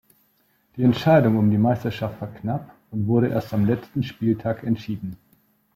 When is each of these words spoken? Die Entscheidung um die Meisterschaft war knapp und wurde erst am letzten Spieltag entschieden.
Die 0.77 0.83
Entscheidung 0.83 1.37
um 1.37 1.51
die 1.51 1.59
Meisterschaft 1.59 2.19
war 2.21 2.33
knapp 2.33 2.73
und 2.89 3.05
wurde 3.05 3.27
erst 3.29 3.53
am 3.53 3.65
letzten 3.67 4.01
Spieltag 4.01 4.63
entschieden. 4.63 5.15